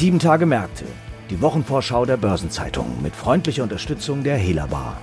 Sieben 0.00 0.18
Tage 0.18 0.46
Märkte, 0.46 0.86
die 1.28 1.42
Wochenvorschau 1.42 2.06
der 2.06 2.16
Börsenzeitung 2.16 3.02
mit 3.02 3.14
freundlicher 3.14 3.64
Unterstützung 3.64 4.24
der 4.24 4.38
Hela 4.38 4.64
Bar. 4.64 4.96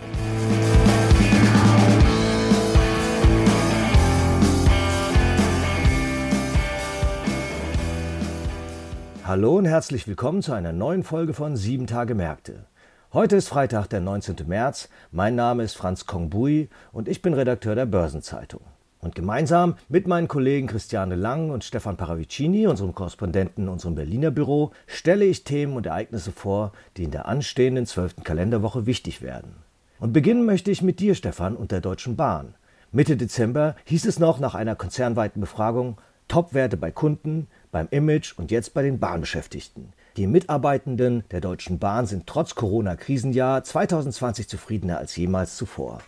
Hallo 9.24 9.58
und 9.58 9.66
herzlich 9.66 10.08
willkommen 10.08 10.42
zu 10.42 10.54
einer 10.54 10.74
neuen 10.74 11.04
Folge 11.04 11.36
von 11.36 11.56
Sieben 11.58 11.86
Tage 11.86 12.16
Märkte. 12.16 12.66
Heute 13.14 13.36
ist 13.36 13.50
Freitag, 13.50 13.86
der 13.90 14.02
19. 14.02 14.38
März. 14.48 14.90
Mein 15.12 15.36
Name 15.36 15.62
ist 15.62 15.78
Franz 15.78 16.08
Kongbui 16.08 16.70
und 16.92 17.08
ich 17.08 17.22
bin 17.22 17.36
Redakteur 17.36 17.76
der 17.76 17.86
Börsenzeitung. 17.86 18.62
Und 19.00 19.16
gemeinsam 19.16 19.76
mit 19.90 20.08
meinen 20.08 20.28
Kollegen 20.28 20.68
Christiane 20.68 21.16
Lang 21.16 21.52
und 21.52 21.64
Stefan 21.64 21.98
Paravicini, 21.98 22.68
unserem 22.68 22.96
Korrespondenten 22.96 23.66
in 23.66 23.70
unserem 23.70 23.96
Berliner 23.96 24.32
Büro, 24.32 24.72
stelle 24.88 25.26
ich 25.26 25.44
Themen 25.44 25.76
und 25.76 25.86
Ereignisse 25.86 26.32
vor, 26.32 26.72
die 26.98 27.04
in 27.04 27.12
der 27.12 27.28
anstehenden 27.28 27.86
zwölften 27.86 28.24
Kalenderwoche 28.24 28.86
wichtig 28.86 29.22
werden. 29.22 29.56
Und 30.00 30.14
beginnen 30.14 30.46
möchte 30.46 30.72
ich 30.72 30.82
mit 30.82 31.00
dir, 31.00 31.16
Stefan, 31.16 31.56
und 31.56 31.72
der 31.72 31.82
Deutschen 31.82 32.16
Bahn. 32.16 32.56
Mitte 32.92 33.18
Dezember 33.18 33.76
hieß 33.86 34.06
es 34.06 34.20
noch 34.20 34.40
nach 34.40 34.56
einer 34.56 34.76
konzernweiten 34.76 35.42
Befragung 35.42 35.98
Topwerte 36.28 36.76
bei 36.76 36.92
Kunden, 36.92 37.48
beim 37.72 37.88
Image 37.90 38.34
und 38.38 38.52
jetzt 38.52 38.74
bei 38.74 38.82
den 38.82 39.00
Bahnbeschäftigten. 39.00 39.94
Die 40.18 40.28
Mitarbeitenden 40.28 41.24
der 41.32 41.42
Deutschen 41.42 41.80
Bahn 41.80 42.06
sind 42.06 42.28
trotz 42.28 42.56
Corona-Krisenjahr 42.56 43.64
2020 43.64 44.48
zufriedener 44.50 44.98
als 44.98 45.16
jemals 45.16 45.56
zuvor. 45.56 46.00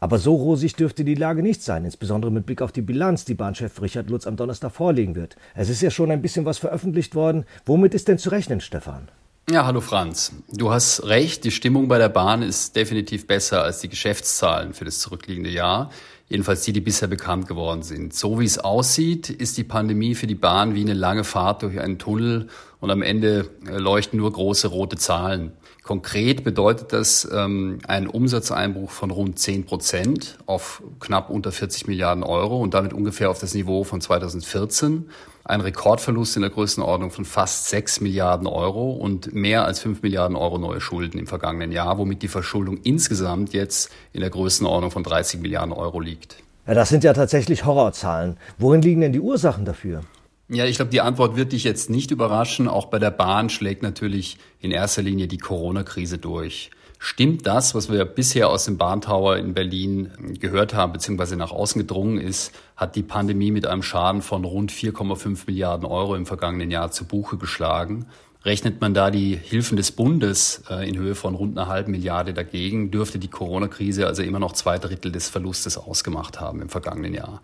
Aber 0.00 0.18
so 0.18 0.34
rosig 0.34 0.74
dürfte 0.76 1.04
die 1.04 1.14
Lage 1.14 1.42
nicht 1.42 1.62
sein, 1.62 1.84
insbesondere 1.84 2.30
mit 2.30 2.46
Blick 2.46 2.62
auf 2.62 2.72
die 2.72 2.82
Bilanz, 2.82 3.24
die 3.24 3.34
Bahnchef 3.34 3.82
Richard 3.82 4.10
Lutz 4.10 4.26
am 4.26 4.36
Donnerstag 4.36 4.72
vorlegen 4.72 5.14
wird. 5.14 5.36
Es 5.54 5.68
ist 5.68 5.82
ja 5.82 5.90
schon 5.90 6.10
ein 6.10 6.22
bisschen 6.22 6.44
was 6.44 6.58
veröffentlicht 6.58 7.14
worden. 7.14 7.44
Womit 7.66 7.94
ist 7.94 8.08
denn 8.08 8.18
zu 8.18 8.30
rechnen, 8.30 8.60
Stefan? 8.60 9.08
Ja, 9.50 9.64
hallo 9.64 9.80
Franz. 9.80 10.32
Du 10.52 10.70
hast 10.70 11.04
recht, 11.04 11.42
die 11.44 11.50
Stimmung 11.50 11.88
bei 11.88 11.96
der 11.96 12.10
Bahn 12.10 12.42
ist 12.42 12.76
definitiv 12.76 13.26
besser 13.26 13.62
als 13.62 13.80
die 13.80 13.88
Geschäftszahlen 13.88 14.74
für 14.74 14.84
das 14.84 14.98
zurückliegende 14.98 15.48
Jahr. 15.48 15.90
Jedenfalls 16.28 16.62
die, 16.62 16.72
die 16.72 16.80
bisher 16.80 17.08
bekannt 17.08 17.48
geworden 17.48 17.82
sind. 17.82 18.12
So 18.14 18.38
wie 18.38 18.44
es 18.44 18.58
aussieht, 18.58 19.30
ist 19.30 19.56
die 19.56 19.64
Pandemie 19.64 20.14
für 20.14 20.26
die 20.26 20.34
Bahn 20.34 20.74
wie 20.74 20.82
eine 20.82 20.92
lange 20.92 21.24
Fahrt 21.24 21.62
durch 21.62 21.80
einen 21.80 21.98
Tunnel 21.98 22.48
und 22.80 22.90
am 22.90 23.02
Ende 23.02 23.48
äh, 23.66 23.78
leuchten 23.78 24.18
nur 24.18 24.32
große 24.32 24.68
rote 24.68 24.96
Zahlen. 24.96 25.52
Konkret 25.82 26.44
bedeutet 26.44 26.92
das 26.92 27.26
ähm, 27.32 27.78
einen 27.88 28.08
Umsatzeinbruch 28.08 28.90
von 28.90 29.10
rund 29.10 29.38
10 29.38 29.64
Prozent 29.64 30.36
auf 30.44 30.82
knapp 31.00 31.30
unter 31.30 31.50
40 31.50 31.86
Milliarden 31.86 32.24
Euro 32.24 32.60
und 32.60 32.74
damit 32.74 32.92
ungefähr 32.92 33.30
auf 33.30 33.38
das 33.38 33.54
Niveau 33.54 33.84
von 33.84 34.02
2014. 34.02 35.08
Ein 35.44 35.62
Rekordverlust 35.62 36.36
in 36.36 36.42
der 36.42 36.50
Größenordnung 36.50 37.10
von 37.10 37.24
fast 37.24 37.68
6 37.68 38.02
Milliarden 38.02 38.46
Euro 38.46 38.90
und 38.90 39.34
mehr 39.34 39.64
als 39.64 39.80
5 39.80 40.02
Milliarden 40.02 40.36
Euro 40.36 40.58
neue 40.58 40.82
Schulden 40.82 41.18
im 41.18 41.26
vergangenen 41.26 41.72
Jahr, 41.72 41.96
womit 41.96 42.20
die 42.20 42.28
Verschuldung 42.28 42.76
insgesamt 42.82 43.54
jetzt 43.54 43.90
in 44.12 44.20
der 44.20 44.28
Größenordnung 44.28 44.90
von 44.90 45.02
30 45.02 45.40
Milliarden 45.40 45.72
Euro 45.72 46.00
liegt. 46.00 46.17
Ja, 46.66 46.74
das 46.74 46.90
sind 46.90 47.04
ja 47.04 47.12
tatsächlich 47.12 47.64
Horrorzahlen. 47.64 48.36
Worin 48.58 48.82
liegen 48.82 49.00
denn 49.00 49.12
die 49.12 49.20
Ursachen 49.20 49.64
dafür? 49.64 50.02
Ja, 50.50 50.64
ich 50.64 50.76
glaube, 50.76 50.90
die 50.90 51.00
Antwort 51.00 51.36
wird 51.36 51.52
dich 51.52 51.64
jetzt 51.64 51.90
nicht 51.90 52.10
überraschen. 52.10 52.68
Auch 52.68 52.86
bei 52.86 52.98
der 52.98 53.10
Bahn 53.10 53.50
schlägt 53.50 53.82
natürlich 53.82 54.38
in 54.60 54.70
erster 54.70 55.02
Linie 55.02 55.28
die 55.28 55.38
Corona-Krise 55.38 56.18
durch. 56.18 56.70
Stimmt 56.98 57.46
das, 57.46 57.74
was 57.74 57.92
wir 57.92 58.04
bisher 58.04 58.48
aus 58.48 58.64
dem 58.64 58.76
Bahntower 58.76 59.36
in 59.36 59.54
Berlin 59.54 60.10
gehört 60.40 60.74
haben, 60.74 60.92
beziehungsweise 60.92 61.36
nach 61.36 61.52
außen 61.52 61.78
gedrungen 61.78 62.18
ist, 62.18 62.52
hat 62.76 62.96
die 62.96 63.04
Pandemie 63.04 63.52
mit 63.52 63.66
einem 63.66 63.84
Schaden 63.84 64.20
von 64.20 64.44
rund 64.44 64.72
4,5 64.72 65.44
Milliarden 65.46 65.86
Euro 65.86 66.16
im 66.16 66.26
vergangenen 66.26 66.72
Jahr 66.72 66.90
zu 66.90 67.04
Buche 67.04 67.36
geschlagen. 67.36 68.06
Rechnet 68.44 68.80
man 68.80 68.94
da 68.94 69.10
die 69.10 69.36
Hilfen 69.36 69.76
des 69.76 69.90
Bundes 69.90 70.62
äh, 70.70 70.88
in 70.88 70.96
Höhe 70.96 71.14
von 71.14 71.34
rund 71.34 71.58
einer 71.58 71.68
halben 71.68 71.90
Milliarde 71.90 72.32
dagegen, 72.32 72.90
dürfte 72.90 73.18
die 73.18 73.28
Corona-Krise 73.28 74.06
also 74.06 74.22
immer 74.22 74.38
noch 74.38 74.52
zwei 74.52 74.78
Drittel 74.78 75.10
des 75.10 75.28
Verlustes 75.28 75.76
ausgemacht 75.76 76.40
haben 76.40 76.62
im 76.62 76.68
vergangenen 76.68 77.14
Jahr. 77.14 77.42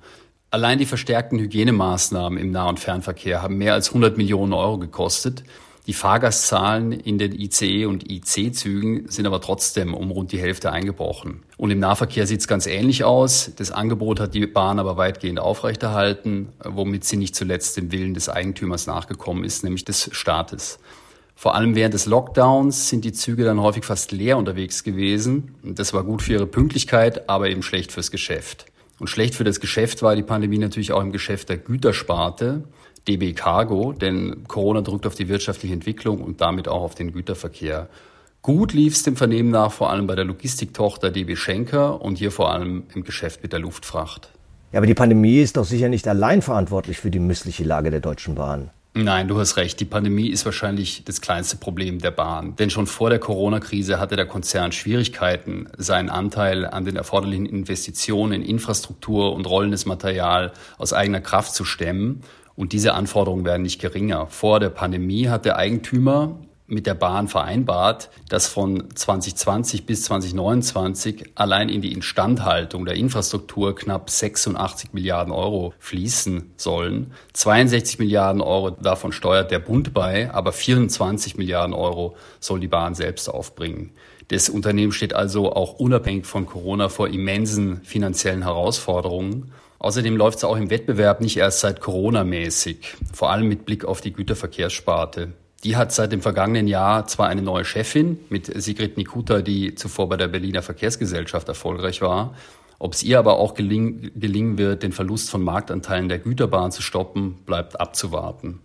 Allein 0.50 0.78
die 0.78 0.86
verstärkten 0.86 1.40
Hygienemaßnahmen 1.40 2.38
im 2.38 2.52
Nah- 2.52 2.68
und 2.68 2.78
Fernverkehr 2.78 3.42
haben 3.42 3.58
mehr 3.58 3.74
als 3.74 3.88
100 3.88 4.16
Millionen 4.16 4.52
Euro 4.52 4.78
gekostet. 4.78 5.42
Die 5.86 5.92
Fahrgastzahlen 5.92 6.92
in 6.92 7.18
den 7.18 7.38
ICE 7.38 7.84
und 7.84 8.10
IC-Zügen 8.10 9.06
sind 9.08 9.26
aber 9.26 9.42
trotzdem 9.42 9.92
um 9.92 10.10
rund 10.10 10.32
die 10.32 10.38
Hälfte 10.38 10.72
eingebrochen. 10.72 11.42
Und 11.58 11.70
im 11.70 11.78
Nahverkehr 11.78 12.26
sieht 12.26 12.40
es 12.40 12.48
ganz 12.48 12.66
ähnlich 12.66 13.04
aus. 13.04 13.50
Das 13.56 13.70
Angebot 13.70 14.18
hat 14.18 14.32
die 14.32 14.46
Bahn 14.46 14.78
aber 14.78 14.96
weitgehend 14.96 15.38
aufrechterhalten, 15.38 16.48
womit 16.64 17.04
sie 17.04 17.18
nicht 17.18 17.36
zuletzt 17.36 17.76
dem 17.76 17.92
Willen 17.92 18.14
des 18.14 18.30
Eigentümers 18.30 18.86
nachgekommen 18.86 19.44
ist, 19.44 19.62
nämlich 19.62 19.84
des 19.84 20.08
Staates. 20.12 20.78
Vor 21.36 21.54
allem 21.54 21.74
während 21.74 21.92
des 21.92 22.06
Lockdowns 22.06 22.88
sind 22.88 23.04
die 23.04 23.12
Züge 23.12 23.44
dann 23.44 23.60
häufig 23.60 23.84
fast 23.84 24.10
leer 24.10 24.38
unterwegs 24.38 24.84
gewesen. 24.84 25.54
Das 25.62 25.92
war 25.92 26.04
gut 26.04 26.22
für 26.22 26.32
ihre 26.32 26.46
Pünktlichkeit, 26.46 27.28
aber 27.28 27.50
eben 27.50 27.62
schlecht 27.62 27.92
fürs 27.92 28.10
Geschäft. 28.10 28.66
Und 29.00 29.08
schlecht 29.08 29.34
für 29.34 29.44
das 29.44 29.60
Geschäft 29.60 30.02
war 30.02 30.16
die 30.16 30.22
Pandemie 30.22 30.58
natürlich 30.58 30.92
auch 30.92 31.02
im 31.02 31.12
Geschäft 31.12 31.48
der 31.50 31.58
Gütersparte, 31.58 32.64
DB 33.08 33.32
Cargo, 33.32 33.92
denn 33.92 34.44
Corona 34.48 34.80
drückt 34.80 35.06
auf 35.06 35.14
die 35.14 35.28
wirtschaftliche 35.28 35.74
Entwicklung 35.74 36.20
und 36.20 36.40
damit 36.40 36.68
auch 36.68 36.82
auf 36.82 36.94
den 36.94 37.12
Güterverkehr. 37.12 37.88
Gut 38.42 38.72
lief 38.72 38.94
es 38.94 39.02
dem 39.02 39.16
Vernehmen 39.16 39.50
nach 39.50 39.72
vor 39.72 39.90
allem 39.90 40.06
bei 40.06 40.14
der 40.14 40.24
Logistiktochter 40.24 41.10
DB 41.10 41.36
Schenker 41.36 42.02
und 42.02 42.18
hier 42.18 42.30
vor 42.30 42.52
allem 42.52 42.84
im 42.94 43.04
Geschäft 43.04 43.42
mit 43.42 43.52
der 43.52 43.60
Luftfracht. 43.60 44.30
Ja, 44.72 44.80
aber 44.80 44.86
die 44.86 44.94
Pandemie 44.94 45.38
ist 45.38 45.56
doch 45.56 45.64
sicher 45.64 45.88
nicht 45.88 46.08
allein 46.08 46.42
verantwortlich 46.42 46.98
für 46.98 47.10
die 47.10 47.20
missliche 47.20 47.64
Lage 47.64 47.90
der 47.90 48.00
Deutschen 48.00 48.34
Bahn. 48.34 48.70
Nein, 48.96 49.26
du 49.26 49.38
hast 49.40 49.56
recht. 49.56 49.80
Die 49.80 49.84
Pandemie 49.84 50.28
ist 50.28 50.44
wahrscheinlich 50.44 51.02
das 51.04 51.20
kleinste 51.20 51.56
Problem 51.56 51.98
der 51.98 52.12
Bahn. 52.12 52.54
Denn 52.54 52.70
schon 52.70 52.86
vor 52.86 53.10
der 53.10 53.18
Corona-Krise 53.18 53.98
hatte 53.98 54.14
der 54.14 54.26
Konzern 54.26 54.70
Schwierigkeiten, 54.70 55.68
seinen 55.76 56.10
Anteil 56.10 56.64
an 56.64 56.84
den 56.84 56.94
erforderlichen 56.94 57.46
Investitionen 57.46 58.32
in 58.34 58.42
Infrastruktur 58.42 59.32
und 59.32 59.46
rollendes 59.46 59.84
Material 59.84 60.52
aus 60.78 60.92
eigener 60.92 61.20
Kraft 61.20 61.54
zu 61.54 61.64
stemmen. 61.64 62.22
Und 62.56 62.72
diese 62.72 62.94
Anforderungen 62.94 63.44
werden 63.44 63.62
nicht 63.62 63.80
geringer. 63.80 64.26
Vor 64.28 64.60
der 64.60 64.70
Pandemie 64.70 65.28
hat 65.28 65.44
der 65.44 65.56
Eigentümer 65.56 66.38
mit 66.66 66.86
der 66.86 66.94
Bahn 66.94 67.28
vereinbart, 67.28 68.10
dass 68.28 68.46
von 68.46 68.88
2020 68.94 69.84
bis 69.84 70.04
2029 70.04 71.32
allein 71.34 71.68
in 71.68 71.82
die 71.82 71.92
Instandhaltung 71.92 72.86
der 72.86 72.94
Infrastruktur 72.94 73.74
knapp 73.74 74.08
86 74.08 74.94
Milliarden 74.94 75.32
Euro 75.32 75.74
fließen 75.78 76.54
sollen. 76.56 77.12
62 77.34 77.98
Milliarden 77.98 78.40
Euro 78.40 78.70
davon 78.70 79.12
steuert 79.12 79.50
der 79.50 79.58
Bund 79.58 79.92
bei, 79.92 80.32
aber 80.32 80.52
24 80.52 81.36
Milliarden 81.36 81.74
Euro 81.74 82.16
soll 82.40 82.60
die 82.60 82.68
Bahn 82.68 82.94
selbst 82.94 83.28
aufbringen. 83.28 83.90
Das 84.28 84.48
Unternehmen 84.48 84.92
steht 84.92 85.14
also 85.14 85.52
auch 85.52 85.74
unabhängig 85.74 86.24
von 86.24 86.46
Corona 86.46 86.88
vor 86.88 87.08
immensen 87.08 87.82
finanziellen 87.82 88.42
Herausforderungen. 88.42 89.52
Außerdem 89.84 90.16
läuft 90.16 90.38
es 90.38 90.44
auch 90.44 90.56
im 90.56 90.70
Wettbewerb 90.70 91.20
nicht 91.20 91.36
erst 91.36 91.60
seit 91.60 91.82
Corona 91.82 92.24
mäßig, 92.24 92.96
vor 93.12 93.30
allem 93.30 93.48
mit 93.48 93.66
Blick 93.66 93.84
auf 93.84 94.00
die 94.00 94.14
Güterverkehrssparte. 94.14 95.34
Die 95.62 95.76
hat 95.76 95.92
seit 95.92 96.10
dem 96.10 96.22
vergangenen 96.22 96.68
Jahr 96.68 97.06
zwar 97.06 97.28
eine 97.28 97.42
neue 97.42 97.66
Chefin 97.66 98.18
mit 98.30 98.50
Sigrid 98.62 98.96
Nikuta, 98.96 99.42
die 99.42 99.74
zuvor 99.74 100.08
bei 100.08 100.16
der 100.16 100.28
Berliner 100.28 100.62
Verkehrsgesellschaft 100.62 101.48
erfolgreich 101.48 102.00
war. 102.00 102.34
Ob 102.78 102.94
es 102.94 103.02
ihr 103.02 103.18
aber 103.18 103.36
auch 103.36 103.52
geling, 103.52 104.10
gelingen 104.14 104.56
wird, 104.56 104.82
den 104.82 104.92
Verlust 104.92 105.28
von 105.28 105.44
Marktanteilen 105.44 106.08
der 106.08 106.18
Güterbahn 106.18 106.72
zu 106.72 106.80
stoppen, 106.80 107.40
bleibt 107.44 107.78
abzuwarten. 107.78 108.60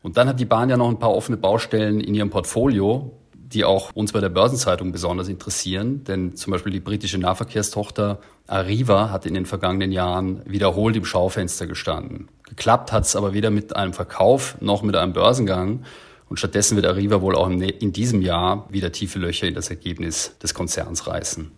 Und 0.00 0.16
dann 0.16 0.28
hat 0.28 0.38
die 0.38 0.44
Bahn 0.44 0.70
ja 0.70 0.76
noch 0.76 0.90
ein 0.90 1.00
paar 1.00 1.12
offene 1.12 1.38
Baustellen 1.38 2.00
in 2.00 2.14
ihrem 2.14 2.30
Portfolio, 2.30 3.18
die 3.54 3.64
auch 3.64 3.90
uns 3.94 4.12
bei 4.12 4.20
der 4.20 4.28
Börsenzeitung 4.28 4.92
besonders 4.92 5.28
interessieren. 5.28 6.04
Denn 6.04 6.36
zum 6.36 6.50
Beispiel 6.50 6.72
die 6.72 6.80
britische 6.80 7.18
Nahverkehrstochter 7.18 8.20
Arriva 8.46 9.10
hat 9.10 9.26
in 9.26 9.34
den 9.34 9.46
vergangenen 9.46 9.92
Jahren 9.92 10.42
wiederholt 10.44 10.96
im 10.96 11.04
Schaufenster 11.04 11.66
gestanden. 11.66 12.28
Geklappt 12.48 12.92
hat 12.92 13.04
es 13.04 13.16
aber 13.16 13.32
weder 13.32 13.50
mit 13.50 13.76
einem 13.76 13.92
Verkauf 13.92 14.56
noch 14.60 14.82
mit 14.82 14.96
einem 14.96 15.12
Börsengang. 15.12 15.84
Und 16.28 16.38
stattdessen 16.38 16.76
wird 16.76 16.86
Arriva 16.86 17.20
wohl 17.20 17.36
auch 17.36 17.50
in 17.50 17.92
diesem 17.92 18.22
Jahr 18.22 18.66
wieder 18.70 18.90
tiefe 18.90 19.18
Löcher 19.18 19.46
in 19.46 19.54
das 19.54 19.68
Ergebnis 19.68 20.36
des 20.42 20.54
Konzerns 20.54 21.06
reißen. 21.06 21.50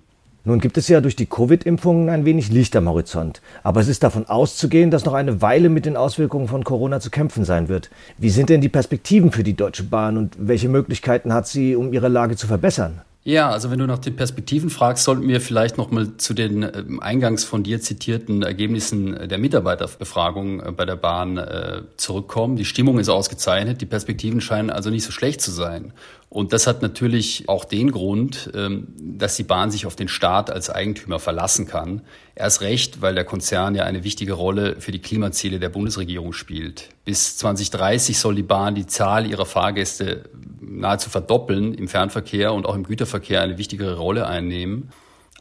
Nun 0.46 0.60
gibt 0.60 0.76
es 0.76 0.88
ja 0.88 1.00
durch 1.00 1.16
die 1.16 1.24
Covid-Impfungen 1.24 2.10
ein 2.10 2.26
wenig 2.26 2.50
Licht 2.50 2.76
am 2.76 2.86
Horizont. 2.86 3.40
Aber 3.62 3.80
es 3.80 3.88
ist 3.88 4.02
davon 4.02 4.26
auszugehen, 4.26 4.90
dass 4.90 5.06
noch 5.06 5.14
eine 5.14 5.40
Weile 5.40 5.70
mit 5.70 5.86
den 5.86 5.96
Auswirkungen 5.96 6.48
von 6.48 6.64
Corona 6.64 7.00
zu 7.00 7.08
kämpfen 7.08 7.46
sein 7.46 7.68
wird. 7.68 7.88
Wie 8.18 8.28
sind 8.28 8.50
denn 8.50 8.60
die 8.60 8.68
Perspektiven 8.68 9.32
für 9.32 9.42
die 9.42 9.56
Deutsche 9.56 9.84
Bahn 9.84 10.18
und 10.18 10.36
welche 10.38 10.68
Möglichkeiten 10.68 11.32
hat 11.32 11.46
sie, 11.46 11.74
um 11.74 11.94
ihre 11.94 12.08
Lage 12.08 12.36
zu 12.36 12.46
verbessern? 12.46 13.00
Ja, 13.26 13.48
also 13.48 13.70
wenn 13.70 13.78
du 13.78 13.86
nach 13.86 14.00
den 14.00 14.16
Perspektiven 14.16 14.68
fragst, 14.68 15.04
sollten 15.04 15.26
wir 15.26 15.40
vielleicht 15.40 15.78
noch 15.78 15.90
mal 15.90 16.14
zu 16.18 16.34
den 16.34 16.62
äh, 16.62 16.84
eingangs 17.00 17.42
von 17.42 17.62
dir 17.62 17.80
zitierten 17.80 18.42
Ergebnissen 18.42 19.28
der 19.30 19.38
Mitarbeiterbefragung 19.38 20.60
äh, 20.60 20.72
bei 20.72 20.84
der 20.84 20.96
Bahn 20.96 21.38
äh, 21.38 21.80
zurückkommen. 21.96 22.56
Die 22.56 22.66
Stimmung 22.66 22.98
ist 22.98 23.08
ausgezeichnet, 23.08 23.80
die 23.80 23.86
Perspektiven 23.86 24.42
scheinen 24.42 24.68
also 24.68 24.90
nicht 24.90 25.04
so 25.04 25.10
schlecht 25.10 25.40
zu 25.40 25.52
sein. 25.52 25.94
Und 26.34 26.52
das 26.52 26.66
hat 26.66 26.82
natürlich 26.82 27.48
auch 27.48 27.64
den 27.64 27.92
Grund, 27.92 28.50
ähm, 28.56 28.88
dass 28.98 29.36
die 29.36 29.44
Bahn 29.44 29.70
sich 29.70 29.86
auf 29.86 29.94
den 29.94 30.08
Staat 30.08 30.50
als 30.50 30.68
Eigentümer 30.68 31.20
verlassen 31.20 31.68
kann. 31.68 32.02
Erst 32.34 32.60
recht, 32.60 33.00
weil 33.00 33.14
der 33.14 33.22
Konzern 33.22 33.76
ja 33.76 33.84
eine 33.84 34.02
wichtige 34.02 34.32
Rolle 34.32 34.80
für 34.80 34.90
die 34.90 34.98
Klimaziele 34.98 35.60
der 35.60 35.68
Bundesregierung 35.68 36.32
spielt. 36.32 36.88
Bis 37.04 37.36
2030 37.36 38.18
soll 38.18 38.34
die 38.34 38.42
Bahn 38.42 38.74
die 38.74 38.88
Zahl 38.88 39.30
ihrer 39.30 39.46
Fahrgäste 39.46 40.24
nahezu 40.60 41.08
verdoppeln 41.08 41.72
im 41.72 41.86
Fernverkehr 41.86 42.52
und 42.52 42.66
auch 42.66 42.74
im 42.74 42.82
Güterverkehr 42.82 43.40
eine 43.40 43.56
wichtigere 43.56 43.96
Rolle 43.96 44.26
einnehmen. 44.26 44.90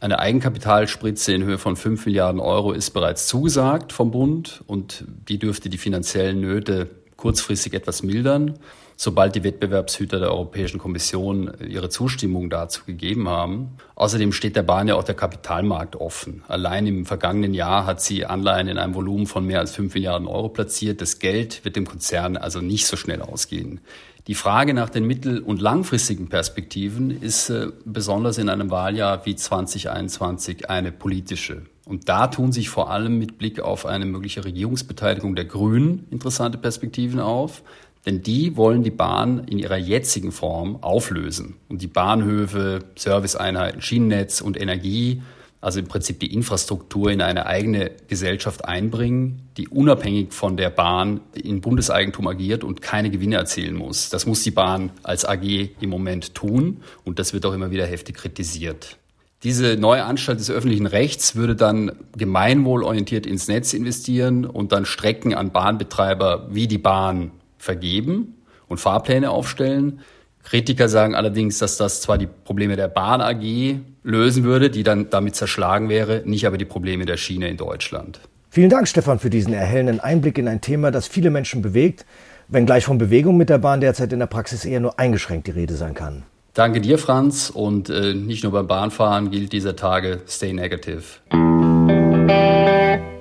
Eine 0.00 0.20
Eigenkapitalspritze 0.20 1.32
in 1.32 1.42
Höhe 1.42 1.58
von 1.58 1.74
5 1.74 2.06
Milliarden 2.06 2.40
Euro 2.40 2.70
ist 2.70 2.90
bereits 2.90 3.26
zugesagt 3.26 3.92
vom 3.92 4.12
Bund 4.12 4.62
und 4.68 5.04
die 5.28 5.40
dürfte 5.40 5.68
die 5.70 5.78
finanziellen 5.78 6.40
Nöte 6.40 6.88
kurzfristig 7.24 7.72
etwas 7.72 8.02
mildern 8.02 8.58
sobald 8.96 9.34
die 9.34 9.44
Wettbewerbshüter 9.44 10.20
der 10.20 10.30
Europäischen 10.30 10.78
Kommission 10.78 11.52
ihre 11.66 11.88
Zustimmung 11.88 12.50
dazu 12.50 12.84
gegeben 12.84 13.28
haben. 13.28 13.76
Außerdem 13.96 14.32
steht 14.32 14.56
der 14.56 14.62
Bahn 14.62 14.88
ja 14.88 14.94
auch 14.94 15.04
der 15.04 15.14
Kapitalmarkt 15.14 15.96
offen. 15.96 16.44
Allein 16.48 16.86
im 16.86 17.06
vergangenen 17.06 17.54
Jahr 17.54 17.86
hat 17.86 18.00
sie 18.00 18.24
Anleihen 18.24 18.68
in 18.68 18.78
einem 18.78 18.94
Volumen 18.94 19.26
von 19.26 19.46
mehr 19.46 19.60
als 19.60 19.74
5 19.74 19.94
Milliarden 19.94 20.28
Euro 20.28 20.48
platziert. 20.48 21.00
Das 21.00 21.18
Geld 21.18 21.64
wird 21.64 21.76
dem 21.76 21.86
Konzern 21.86 22.36
also 22.36 22.60
nicht 22.60 22.86
so 22.86 22.96
schnell 22.96 23.22
ausgehen. 23.22 23.80
Die 24.26 24.34
Frage 24.34 24.72
nach 24.72 24.88
den 24.88 25.06
mittel- 25.06 25.40
und 25.40 25.60
langfristigen 25.60 26.28
Perspektiven 26.28 27.10
ist 27.10 27.50
äh, 27.50 27.66
besonders 27.84 28.38
in 28.38 28.48
einem 28.48 28.70
Wahljahr 28.70 29.26
wie 29.26 29.36
2021 29.36 30.70
eine 30.70 30.92
politische. 30.92 31.62
Und 31.84 32.08
da 32.08 32.28
tun 32.28 32.50
sich 32.50 32.70
vor 32.70 32.90
allem 32.90 33.18
mit 33.18 33.36
Blick 33.36 33.60
auf 33.60 33.84
eine 33.84 34.06
mögliche 34.06 34.46
Regierungsbeteiligung 34.46 35.34
der 35.34 35.44
Grünen 35.44 36.06
interessante 36.10 36.56
Perspektiven 36.56 37.20
auf. 37.20 37.62
Denn 38.06 38.22
die 38.22 38.56
wollen 38.56 38.82
die 38.82 38.90
Bahn 38.90 39.44
in 39.44 39.58
ihrer 39.58 39.76
jetzigen 39.76 40.32
Form 40.32 40.82
auflösen 40.82 41.56
und 41.68 41.82
die 41.82 41.86
Bahnhöfe, 41.86 42.80
Serviceeinheiten, 42.96 43.82
Schienennetz 43.82 44.40
und 44.40 44.58
Energie, 44.58 45.20
also 45.64 45.78
im 45.80 45.86
Prinzip 45.86 46.20
die 46.20 46.32
Infrastruktur 46.34 47.10
in 47.10 47.22
eine 47.22 47.46
eigene 47.46 47.90
Gesellschaft 48.06 48.66
einbringen, 48.66 49.48
die 49.56 49.66
unabhängig 49.66 50.34
von 50.34 50.58
der 50.58 50.68
Bahn 50.68 51.20
in 51.32 51.62
Bundeseigentum 51.62 52.28
agiert 52.28 52.64
und 52.64 52.82
keine 52.82 53.08
Gewinne 53.10 53.36
erzielen 53.36 53.74
muss. 53.74 54.10
Das 54.10 54.26
muss 54.26 54.42
die 54.42 54.50
Bahn 54.50 54.92
als 55.02 55.24
AG 55.24 55.70
im 55.80 55.88
Moment 55.88 56.34
tun 56.34 56.82
und 57.04 57.18
das 57.18 57.32
wird 57.32 57.46
auch 57.46 57.54
immer 57.54 57.70
wieder 57.70 57.86
heftig 57.86 58.16
kritisiert. 58.16 58.98
Diese 59.42 59.76
neue 59.78 60.04
Anstalt 60.04 60.38
des 60.38 60.50
öffentlichen 60.50 60.86
Rechts 60.86 61.34
würde 61.34 61.56
dann 61.56 61.92
gemeinwohlorientiert 62.14 63.24
ins 63.24 63.48
Netz 63.48 63.72
investieren 63.72 64.44
und 64.44 64.72
dann 64.72 64.84
Strecken 64.84 65.34
an 65.34 65.50
Bahnbetreiber 65.50 66.48
wie 66.50 66.68
die 66.68 66.78
Bahn 66.78 67.30
vergeben 67.56 68.34
und 68.68 68.80
Fahrpläne 68.80 69.30
aufstellen. 69.30 70.00
Kritiker 70.44 70.88
sagen 70.88 71.14
allerdings, 71.14 71.58
dass 71.58 71.78
das 71.78 72.02
zwar 72.02 72.18
die 72.18 72.28
Probleme 72.28 72.76
der 72.76 72.88
Bahn 72.88 73.20
AG 73.20 73.80
lösen 74.02 74.44
würde, 74.44 74.70
die 74.70 74.82
dann 74.82 75.10
damit 75.10 75.34
zerschlagen 75.34 75.88
wäre, 75.88 76.22
nicht 76.24 76.46
aber 76.46 76.58
die 76.58 76.66
Probleme 76.66 77.06
der 77.06 77.16
Schiene 77.16 77.48
in 77.48 77.56
Deutschland. 77.56 78.20
Vielen 78.50 78.70
Dank, 78.70 78.86
Stefan, 78.86 79.18
für 79.18 79.30
diesen 79.30 79.52
erhellenden 79.52 80.00
Einblick 80.00 80.38
in 80.38 80.46
ein 80.46 80.60
Thema, 80.60 80.90
das 80.90 81.08
viele 81.08 81.30
Menschen 81.30 81.62
bewegt, 81.62 82.04
wenngleich 82.48 82.84
von 82.84 82.98
Bewegung 82.98 83.36
mit 83.36 83.48
der 83.48 83.58
Bahn 83.58 83.80
derzeit 83.80 84.12
in 84.12 84.20
der 84.20 84.26
Praxis 84.26 84.64
eher 84.64 84.80
nur 84.80 85.00
eingeschränkt 85.00 85.48
die 85.48 85.52
Rede 85.52 85.74
sein 85.74 85.94
kann. 85.94 86.22
Danke 86.52 86.80
dir, 86.80 86.98
Franz. 86.98 87.50
Und 87.50 87.90
äh, 87.90 88.14
nicht 88.14 88.44
nur 88.44 88.52
beim 88.52 88.68
Bahnfahren 88.68 89.32
gilt 89.32 89.52
dieser 89.52 89.74
Tage 89.74 90.20
Stay 90.28 90.52
Negative. 90.52 91.02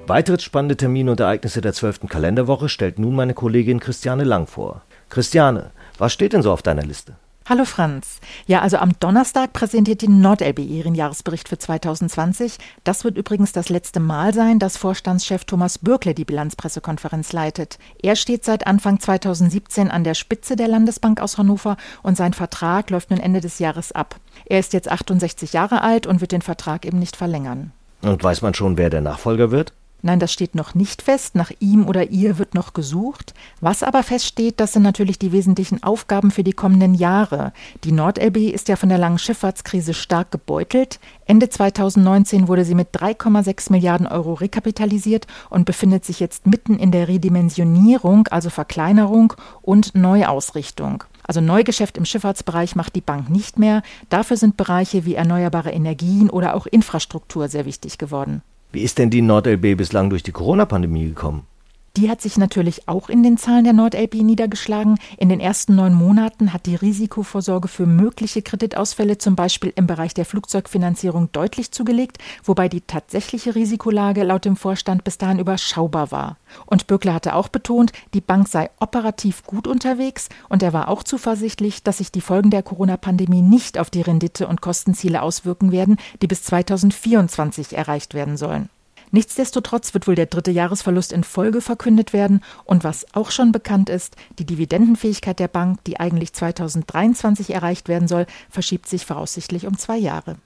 Weitere 0.06 0.40
spannende 0.40 0.78
Termine 0.78 1.10
und 1.10 1.20
Ereignisse 1.20 1.62
der 1.62 1.74
12. 1.74 2.02
Kalenderwoche 2.10 2.70
stellt 2.70 3.00
nun 3.00 3.16
meine 3.16 3.34
Kollegin 3.34 3.80
Christiane 3.80 4.26
Lang 4.26 4.46
vor. 4.46 4.84
Christiane, 5.14 5.70
was 6.00 6.12
steht 6.12 6.34
denn 6.34 6.42
so 6.42 6.52
auf 6.52 6.64
deiner 6.64 6.82
Liste? 6.82 7.14
Hallo 7.48 7.66
Franz. 7.66 8.20
Ja, 8.48 8.64
also 8.64 8.78
am 8.78 8.94
Donnerstag 9.00 9.54
präsentiert 9.54 10.02
die 10.02 10.08
NordLB 10.08 10.58
ihren 10.58 10.96
Jahresbericht 10.96 11.48
für 11.48 11.60
2020. 11.60 12.58
Das 12.84 13.04
wird 13.04 13.16
übrigens 13.16 13.52
das 13.52 13.70
letzte 13.70 14.00
Mal 14.00 14.34
sein, 14.34 14.58
dass 14.58 14.76
Vorstandschef 14.76 15.46
Thomas 15.46 15.78
Bürkle 15.78 16.16
die 16.16 16.26
Bilanzpressekonferenz 16.26 17.32
leitet. 17.32 17.78
Er 18.02 18.16
steht 18.16 18.44
seit 18.44 18.66
Anfang 18.66 19.00
2017 19.00 19.92
an 19.92 20.04
der 20.04 20.16
Spitze 20.16 20.56
der 20.56 20.68
Landesbank 20.68 21.22
aus 21.22 21.38
Hannover 21.38 21.78
und 22.02 22.18
sein 22.18 22.34
Vertrag 22.34 22.90
läuft 22.90 23.12
nun 23.12 23.20
Ende 23.20 23.40
des 23.40 23.60
Jahres 23.60 23.92
ab. 23.92 24.16
Er 24.46 24.58
ist 24.58 24.74
jetzt 24.74 24.90
68 24.90 25.54
Jahre 25.54 25.82
alt 25.82 26.08
und 26.08 26.22
wird 26.22 26.32
den 26.32 26.42
Vertrag 26.42 26.88
eben 26.88 26.98
nicht 26.98 27.18
verlängern. 27.18 27.72
Und 28.02 28.24
weiß 28.24 28.42
man 28.42 28.56
schon, 28.56 28.80
wer 28.80 28.90
der 28.90 29.02
Nachfolger 29.02 29.52
wird? 29.52 29.74
Nein, 30.06 30.20
das 30.20 30.34
steht 30.34 30.54
noch 30.54 30.76
nicht 30.76 31.02
fest. 31.02 31.34
Nach 31.36 31.50
ihm 31.62 31.88
oder 31.88 32.10
ihr 32.12 32.38
wird 32.38 32.56
noch 32.56 32.74
gesucht. 32.74 33.34
Was 33.62 33.84
aber 33.84 34.04
feststeht, 34.04 34.60
das 34.60 34.74
sind 34.74 34.84
natürlich 34.84 35.18
die 35.18 35.32
wesentlichen 35.32 35.82
Aufgaben 35.82 36.30
für 36.30 36.44
die 36.44 36.52
kommenden 36.52 36.94
Jahre. 36.94 37.54
Die 37.86 37.94
NordLB 37.94 38.52
ist 38.54 38.68
ja 38.68 38.76
von 38.76 38.90
der 38.90 38.98
langen 38.98 39.18
Schifffahrtskrise 39.18 39.94
stark 39.94 40.30
gebeutelt. 40.30 41.00
Ende 41.26 41.48
2019 41.48 42.50
wurde 42.50 42.66
sie 42.66 42.76
mit 42.76 42.90
3,6 42.94 43.72
Milliarden 43.72 44.06
Euro 44.06 44.34
rekapitalisiert 44.34 45.26
und 45.50 45.64
befindet 45.64 46.04
sich 46.04 46.20
jetzt 46.20 46.48
mitten 46.48 46.78
in 46.78 46.92
der 46.92 47.08
Redimensionierung, 47.08 48.28
also 48.28 48.50
Verkleinerung 48.50 49.32
und 49.62 49.96
Neuausrichtung. 49.96 51.06
Also 51.24 51.40
Neugeschäft 51.40 51.98
im 51.98 52.04
Schifffahrtsbereich 52.04 52.76
macht 52.76 52.98
die 52.98 53.02
Bank 53.02 53.30
nicht 53.30 53.58
mehr. 53.58 53.84
Dafür 54.10 54.36
sind 54.36 54.58
Bereiche 54.58 55.06
wie 55.06 55.16
erneuerbare 55.16 55.72
Energien 55.72 56.30
oder 56.30 56.56
auch 56.56 56.66
Infrastruktur 56.66 57.48
sehr 57.48 57.64
wichtig 57.64 57.98
geworden. 57.98 58.42
Wie 58.74 58.82
ist 58.82 58.98
denn 58.98 59.12
die 59.12 59.22
NordLB 59.22 59.78
bislang 59.78 60.10
durch 60.10 60.24
die 60.24 60.32
Corona-Pandemie 60.32 61.06
gekommen? 61.06 61.46
Die 61.96 62.10
hat 62.10 62.22
sich 62.22 62.40
natürlich 62.40 62.88
auch 62.88 63.08
in 63.08 63.22
den 63.22 63.38
Zahlen 63.38 63.66
der 63.66 63.74
NordLB 63.74 64.16
niedergeschlagen. 64.16 64.98
In 65.18 65.30
den 65.30 65.40
ersten 65.40 65.76
neun 65.76 65.94
Monaten 65.94 66.52
hat 66.52 66.66
die 66.66 66.74
Risikovorsorge 66.74 67.68
für 67.68 67.86
mögliche 67.86 68.42
Kreditausfälle 68.42 69.20
zum 69.20 69.36
Beispiel 69.36 69.72
im 69.76 69.86
Bereich 69.86 70.16
der 70.16 70.26
Flugzeugfinanzierung 70.26 71.32
deutlich 71.34 71.72
zugelegt, 71.72 72.18
wobei 72.44 72.68
die 72.68 72.82
tatsächliche 72.82 73.54
Risikolage 73.54 74.24
laut 74.24 74.46
dem 74.46 74.56
Vorstand 74.56 75.04
bis 75.04 75.20
dahin 75.20 75.38
überschaubar 75.38 76.10
war. 76.10 76.38
Und 76.66 76.88
Böckler 76.88 77.14
hatte 77.14 77.36
auch 77.36 77.48
betont, 77.48 77.92
die 78.16 78.22
Bank 78.22 78.48
sei 78.48 78.72
operativ 78.80 79.44
gut 79.44 79.68
unterwegs 79.68 80.30
und 80.50 80.64
er 80.64 80.74
war 80.74 80.88
auch 80.88 81.04
zuversichtlich, 81.04 81.84
dass 81.84 82.00
sich 82.00 82.12
die 82.12 82.22
Folgen 82.22 82.50
der 82.50 82.64
Corona-Pandemie 82.64 83.44
nicht 83.44 83.78
auf 83.78 83.92
die 83.92 84.02
Rendite- 84.02 84.48
und 84.48 84.62
Kostenziele 84.62 85.22
auswirken 85.22 85.72
werden, 85.72 85.98
die 86.24 86.28
bis 86.28 86.42
2024 86.42 87.78
erreicht 87.78 88.16
werden 88.16 88.36
sollen. 88.36 88.70
Nichtsdestotrotz 89.14 89.94
wird 89.94 90.08
wohl 90.08 90.16
der 90.16 90.26
dritte 90.26 90.50
Jahresverlust 90.50 91.14
in 91.14 91.24
Folge 91.24 91.62
verkündet 91.62 92.14
werden 92.14 92.42
und 92.66 92.84
was 92.84 93.06
auch 93.14 93.30
schon 93.30 93.52
bekannt 93.52 93.88
ist, 93.88 94.16
die 94.40 94.46
Dividendenfähigkeit 94.46 95.38
der 95.38 95.48
Bank, 95.48 95.84
die 95.84 96.00
eigentlich 96.00 96.34
2023 96.34 97.54
erreicht 97.54 97.88
werden 97.88 98.08
soll, 98.08 98.26
verschiebt 98.50 98.88
sich 98.88 99.06
voraussichtlich 99.06 99.68
um 99.68 99.78
zwei 99.78 99.98
Jahre. 99.98 100.38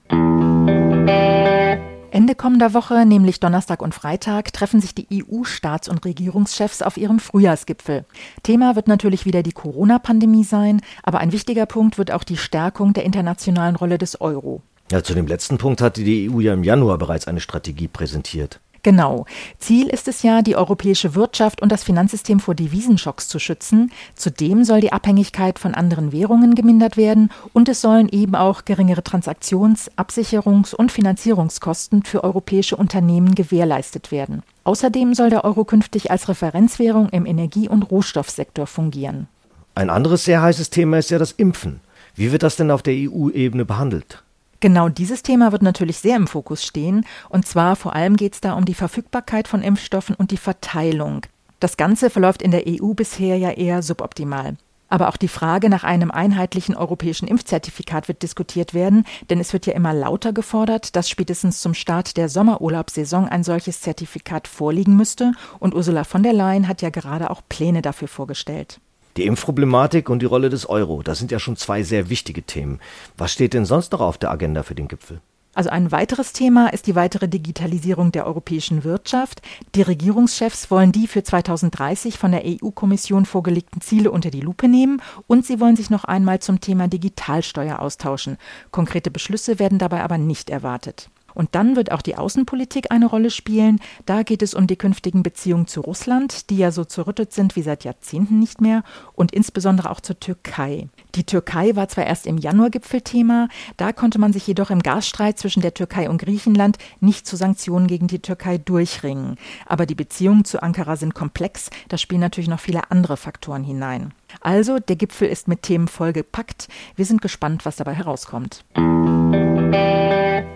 Ende 2.12 2.36
kommender 2.36 2.74
Woche, 2.74 3.06
nämlich 3.06 3.40
Donnerstag 3.40 3.82
und 3.82 3.96
Freitag, 3.96 4.52
treffen 4.52 4.82
sich 4.82 4.94
die 4.94 5.08
EU-Staats- 5.14 5.88
und 5.88 6.04
Regierungschefs 6.04 6.82
auf 6.82 6.98
ihrem 6.98 7.20
Frühjahrsgipfel. 7.20 8.04
Thema 8.44 8.76
wird 8.76 8.90
natürlich 8.90 9.26
wieder 9.26 9.44
die 9.44 9.54
Corona-Pandemie 9.54 10.44
sein, 10.44 10.82
aber 11.04 11.20
ein 11.20 11.32
wichtiger 11.32 11.68
Punkt 11.68 11.98
wird 11.98 12.12
auch 12.12 12.26
die 12.26 12.36
Stärkung 12.36 12.92
der 12.92 13.06
internationalen 13.06 13.78
Rolle 13.78 13.98
des 13.98 14.20
Euro. 14.20 14.62
Ja, 14.92 15.04
zu 15.04 15.14
dem 15.14 15.28
letzten 15.28 15.58
Punkt 15.58 15.82
hatte 15.82 16.04
die 16.04 16.30
EU 16.30 16.40
ja 16.40 16.54
im 16.54 16.64
Januar 16.64 16.98
bereits 16.98 17.28
eine 17.28 17.42
Strategie 17.42 17.90
präsentiert. 17.90 18.62
Genau. 18.84 19.26
Ziel 19.60 19.88
ist 19.90 20.08
es 20.08 20.24
ja, 20.24 20.42
die 20.42 20.56
europäische 20.56 21.14
Wirtschaft 21.14 21.62
und 21.62 21.74
das 21.74 21.84
Finanzsystem 21.84 22.40
vor 22.40 22.56
Devisenschocks 22.56 23.28
zu 23.28 23.38
schützen. 23.38 23.92
Zudem 24.16 24.64
soll 24.64 24.80
die 24.80 24.94
Abhängigkeit 24.94 25.60
von 25.60 25.74
anderen 25.74 26.14
Währungen 26.14 26.56
gemindert 26.56 26.96
werden 26.96 27.30
und 27.52 27.68
es 27.68 27.82
sollen 27.82 28.08
eben 28.08 28.34
auch 28.34 28.64
geringere 28.64 29.02
Transaktions-, 29.02 29.92
Absicherungs- 29.98 30.74
und 30.74 30.94
Finanzierungskosten 30.94 32.04
für 32.04 32.24
europäische 32.24 32.78
Unternehmen 32.78 33.36
gewährleistet 33.36 34.12
werden. 34.12 34.42
Außerdem 34.64 35.16
soll 35.16 35.32
der 35.32 35.44
Euro 35.44 35.66
künftig 35.66 36.10
als 36.10 36.30
Referenzwährung 36.30 37.10
im 37.10 37.26
Energie- 37.26 37.68
und 37.68 37.84
Rohstoffsektor 37.84 38.68
fungieren. 38.68 39.28
Ein 39.76 39.90
anderes 39.90 40.24
sehr 40.24 40.42
heißes 40.42 40.70
Thema 40.70 40.98
ist 40.98 41.12
ja 41.12 41.20
das 41.20 41.34
Impfen. 41.34 41.82
Wie 42.16 42.32
wird 42.32 42.42
das 42.42 42.56
denn 42.56 42.72
auf 42.72 42.84
der 42.84 42.94
EU-Ebene 42.96 43.66
behandelt? 43.66 44.24
Genau 44.60 44.90
dieses 44.90 45.22
Thema 45.22 45.52
wird 45.52 45.62
natürlich 45.62 46.00
sehr 46.00 46.16
im 46.16 46.28
Fokus 46.28 46.64
stehen. 46.64 47.06
Und 47.30 47.48
zwar 47.48 47.76
vor 47.76 47.94
allem 47.94 48.16
geht 48.16 48.34
es 48.34 48.42
da 48.42 48.54
um 48.54 48.66
die 48.66 48.74
Verfügbarkeit 48.74 49.48
von 49.48 49.62
Impfstoffen 49.62 50.16
und 50.16 50.32
die 50.32 50.38
Verteilung. 50.38 51.22
Das 51.60 51.78
Ganze 51.78 52.10
verläuft 52.10 52.42
in 52.42 52.52
der 52.52 52.64
EU 52.68 52.94
bisher 52.94 53.38
ja 53.38 53.52
eher 53.52 53.82
suboptimal. 53.82 54.58
Aber 54.90 55.10
auch 55.10 55.18
die 55.18 55.28
Frage 55.28 55.70
nach 55.70 55.84
einem 55.84 56.12
einheitlichen 56.12 56.76
europäischen 56.76 57.28
Impfzertifikat 57.28 58.08
wird 58.08 58.24
diskutiert 58.24 58.74
werden, 58.74 59.06
denn 59.30 59.40
es 59.40 59.52
wird 59.52 59.66
ja 59.66 59.74
immer 59.74 59.94
lauter 59.94 60.32
gefordert, 60.32 60.96
dass 60.96 61.10
spätestens 61.10 61.60
zum 61.62 61.74
Start 61.74 62.16
der 62.16 62.30
Sommerurlaubssaison 62.30 63.28
ein 63.28 63.44
solches 63.44 63.82
Zertifikat 63.82 64.48
vorliegen 64.48 64.96
müsste. 64.96 65.34
Und 65.60 65.76
Ursula 65.76 66.04
von 66.04 66.24
der 66.24 66.34
Leyen 66.34 66.68
hat 66.68 66.82
ja 66.82 66.90
gerade 66.90 67.30
auch 67.30 67.42
Pläne 67.50 67.82
dafür 67.82 68.08
vorgestellt. 68.08 68.80
Die 69.18 69.26
Impfproblematik 69.26 70.12
und 70.12 70.22
die 70.22 70.28
Rolle 70.28 70.50
des 70.50 70.70
Euro, 70.70 71.02
das 71.02 71.18
sind 71.18 71.32
ja 71.32 71.40
schon 71.40 71.56
zwei 71.56 71.82
sehr 71.82 72.08
wichtige 72.10 72.44
Themen. 72.44 72.80
Was 73.18 73.34
steht 73.34 73.56
denn 73.56 73.66
sonst 73.66 73.92
noch 73.92 74.02
auf 74.02 74.20
der 74.20 74.30
Agenda 74.30 74.62
für 74.62 74.76
den 74.76 74.88
Gipfel? 74.88 75.22
Also 75.56 75.72
ein 75.72 75.92
weiteres 75.92 76.34
Thema 76.34 76.72
ist 76.72 76.86
die 76.86 76.94
weitere 76.94 77.28
Digitalisierung 77.28 78.12
der 78.12 78.28
europäischen 78.28 78.84
Wirtschaft. 78.84 79.42
Die 79.74 79.82
Regierungschefs 79.82 80.70
wollen 80.70 80.92
die 80.92 81.08
für 81.08 81.24
2030 81.24 82.20
von 82.20 82.32
der 82.32 82.44
EU-Kommission 82.46 83.26
vorgelegten 83.26 83.82
Ziele 83.82 84.12
unter 84.12 84.30
die 84.30 84.42
Lupe 84.42 84.68
nehmen 84.68 85.02
und 85.26 85.48
sie 85.48 85.60
wollen 85.60 85.76
sich 85.76 85.90
noch 85.90 86.04
einmal 86.04 86.38
zum 86.38 86.62
Thema 86.62 86.88
Digitalsteuer 86.88 87.80
austauschen. 87.80 88.38
Konkrete 88.70 89.10
Beschlüsse 89.10 89.58
werden 89.58 89.80
dabei 89.80 90.04
aber 90.04 90.20
nicht 90.20 90.52
erwartet. 90.52 91.10
Und 91.38 91.54
dann 91.54 91.76
wird 91.76 91.92
auch 91.92 92.02
die 92.02 92.16
Außenpolitik 92.16 92.92
eine 92.92 93.06
Rolle 93.06 93.30
spielen. 93.30 93.80
Da 94.08 94.24
geht 94.24 94.42
es 94.42 94.56
um 94.56 94.66
die 94.66 94.76
künftigen 94.76 95.22
Beziehungen 95.22 95.68
zu 95.68 95.82
Russland, 95.82 96.50
die 96.50 96.58
ja 96.58 96.72
so 96.72 96.84
zerrüttet 96.84 97.32
sind 97.32 97.56
wie 97.56 97.62
seit 97.62 97.84
Jahrzehnten 97.84 98.40
nicht 98.40 98.60
mehr, 98.60 98.82
und 99.14 99.32
insbesondere 99.34 99.92
auch 99.92 100.02
zur 100.02 100.20
Türkei. 100.20 100.88
Die 101.14 101.26
Türkei 101.26 101.76
war 101.76 101.90
zwar 101.90 102.08
erst 102.08 102.26
im 102.26 102.40
Januar-Gipfel 102.40 103.02
Thema, 103.02 103.50
da 103.78 103.94
konnte 103.94 104.18
man 104.18 104.34
sich 104.34 104.48
jedoch 104.48 104.72
im 104.72 104.82
Gasstreit 104.82 105.38
zwischen 105.38 105.62
der 105.62 105.76
Türkei 105.76 106.10
und 106.10 106.18
Griechenland 106.18 106.80
nicht 107.02 107.28
zu 107.28 107.36
Sanktionen 107.36 107.86
gegen 107.86 108.08
die 108.08 108.20
Türkei 108.20 108.58
durchringen. 108.58 109.36
Aber 109.68 109.86
die 109.86 109.96
Beziehungen 109.96 110.44
zu 110.44 110.64
Ankara 110.64 110.96
sind 110.96 111.14
komplex, 111.14 111.70
da 111.90 112.00
spielen 112.00 112.22
natürlich 112.22 112.50
noch 112.50 112.60
viele 112.60 112.90
andere 112.90 113.16
Faktoren 113.16 113.64
hinein. 113.64 114.12
Also, 114.42 114.80
der 114.80 114.96
Gipfel 114.96 115.28
ist 115.28 115.48
mit 115.48 115.62
Themen 115.62 115.88
vollgepackt. 115.88 116.68
Wir 116.96 117.06
sind 117.06 117.22
gespannt, 117.22 117.64
was 117.64 117.76
dabei 117.76 117.94
herauskommt. 117.94 118.66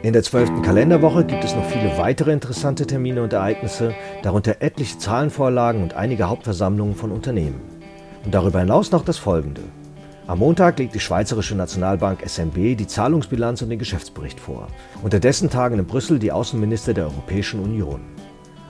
In 0.03 0.13
der 0.13 0.23
zwölften 0.23 0.63
Kalenderwoche 0.63 1.23
gibt 1.23 1.43
es 1.43 1.55
noch 1.55 1.65
viele 1.65 1.95
weitere 1.99 2.31
interessante 2.31 2.87
Termine 2.87 3.21
und 3.21 3.33
Ereignisse, 3.33 3.93
darunter 4.23 4.55
etliche 4.59 4.97
Zahlenvorlagen 4.97 5.83
und 5.83 5.93
einige 5.93 6.27
Hauptversammlungen 6.27 6.95
von 6.95 7.11
Unternehmen. 7.11 7.61
Und 8.25 8.33
darüber 8.33 8.61
hinaus 8.61 8.89
noch 8.89 9.05
das 9.05 9.19
Folgende. 9.19 9.61
Am 10.25 10.39
Montag 10.39 10.79
legt 10.79 10.95
die 10.95 10.99
Schweizerische 10.99 11.53
Nationalbank 11.53 12.27
SNB 12.27 12.75
die 12.75 12.87
Zahlungsbilanz 12.87 13.61
und 13.61 13.69
den 13.69 13.77
Geschäftsbericht 13.77 14.39
vor. 14.39 14.69
Unterdessen 15.03 15.51
tagen 15.51 15.77
in 15.77 15.85
Brüssel 15.85 16.17
die 16.17 16.31
Außenminister 16.31 16.95
der 16.95 17.05
Europäischen 17.05 17.59
Union. 17.59 18.01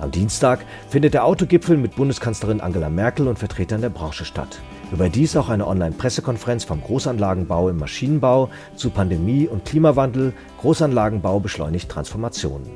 Am 0.02 0.10
Dienstag 0.10 0.66
findet 0.90 1.14
der 1.14 1.26
Autogipfel 1.26 1.78
mit 1.78 1.96
Bundeskanzlerin 1.96 2.60
Angela 2.60 2.90
Merkel 2.90 3.28
und 3.28 3.38
Vertretern 3.38 3.82
der 3.82 3.90
Branche 3.90 4.26
statt. 4.26 4.60
Überdies 4.92 5.38
auch 5.38 5.48
eine 5.48 5.68
Online-Pressekonferenz 5.68 6.64
vom 6.64 6.82
Großanlagenbau 6.82 7.70
im 7.70 7.78
Maschinenbau 7.78 8.50
zu 8.76 8.90
Pandemie 8.90 9.48
und 9.48 9.64
Klimawandel. 9.64 10.34
Großanlagenbau 10.60 11.40
beschleunigt 11.40 11.90
Transformationen. 11.90 12.68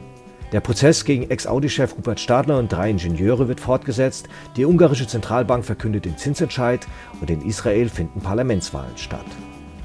Der 0.52 0.62
Prozess 0.62 1.04
gegen 1.04 1.30
Ex-Audi-Chef 1.32 1.98
Rupert 1.98 2.20
Stadler 2.20 2.60
und 2.60 2.72
drei 2.72 2.92
Ingenieure 2.92 3.48
wird 3.48 3.60
fortgesetzt. 3.60 4.28
Die 4.56 4.66
ungarische 4.66 5.08
Zentralbank 5.08 5.66
verkündet 5.66 6.06
den 6.06 6.18
Zinsentscheid 6.18 6.88
und 7.20 7.32
in 7.32 7.42
Israel 7.42 7.90
finden 7.90 8.22
Parlamentswahlen 8.22 8.96
statt. 8.98 9.26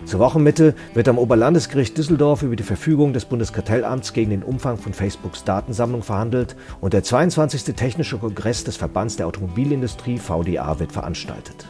Zur 0.05 0.21
Wochenmitte 0.21 0.75
wird 0.95 1.09
am 1.09 1.19
Oberlandesgericht 1.19 1.97
Düsseldorf 1.97 2.43
über 2.43 2.57
die 2.57 2.63
Verfügung 2.63 3.13
des 3.13 3.27
Bundeskartellamts 3.27 4.13
gegen 4.13 4.31
den 4.31 4.43
Umfang 4.43 4.77
von 4.77 4.93
Facebooks 4.93 5.45
Datensammlung 5.45 6.03
verhandelt 6.03 6.57
und 6.81 6.95
der 6.95 7.03
22. 7.03 7.75
Technische 7.75 8.19
Kongress 8.19 8.65
des 8.65 8.77
Verbands 8.77 9.17
der 9.17 9.27
Automobilindustrie 9.27 10.19
VDA 10.19 10.79
wird 10.81 10.93
veranstaltet. 10.93 11.67